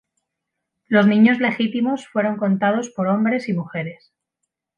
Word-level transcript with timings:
Los 0.87 1.05
niños 1.05 1.37
legítimos 1.37 2.07
fueron 2.07 2.37
contados 2.37 2.89
por 2.89 3.05
hombres 3.07 3.47
y 3.49 3.53
mujeres. 3.53 4.11